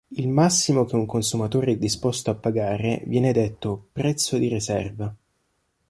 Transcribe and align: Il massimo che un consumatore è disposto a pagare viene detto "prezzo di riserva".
Il 0.15 0.27
massimo 0.29 0.83
che 0.85 0.95
un 0.95 1.05
consumatore 1.05 1.73
è 1.73 1.77
disposto 1.77 2.31
a 2.31 2.35
pagare 2.35 3.03
viene 3.05 3.31
detto 3.31 3.89
"prezzo 3.93 4.39
di 4.39 4.47
riserva". 4.47 5.15